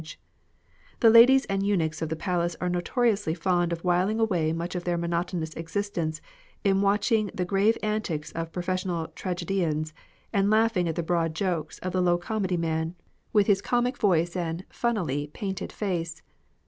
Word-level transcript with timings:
The 1.01 1.11
ladies 1.11 1.45
and 1.45 1.61
eunuchs 1.63 2.01
of 2.01 2.09
the 2.09 2.15
palace 2.15 2.55
are 2.59 2.69
notoriously 2.69 3.35
fond 3.35 3.71
of 3.71 3.83
whiling 3.83 4.19
away 4.19 4.51
much 4.51 4.73
of 4.73 4.83
their 4.83 4.97
monotonous 4.97 5.53
existence 5.53 6.21
in 6.63 6.81
watching 6.81 7.29
the 7.35 7.45
grave 7.45 7.77
antics 7.83 8.31
of 8.31 8.51
professional 8.51 9.09
tragedians 9.09 9.93
and 10.33 10.49
laughing 10.49 10.87
at 10.89 10.95
the 10.95 11.03
broad 11.03 11.35
jokes 11.35 11.77
of 11.83 11.91
the 11.93 12.01
low 12.01 12.17
comedy 12.17 12.57
man, 12.57 12.95
with 13.31 13.45
his 13.45 13.61
comic 13.61 13.95
voice 13.95 14.35
and 14.35 14.65
funnily 14.71 15.27
painted 15.35 15.69
THE 15.69 15.73
DEATH 15.75 15.75
OF 15.75 15.81
AN 15.83 15.87
EMPEROR. 15.87 15.99
face. 16.03 16.21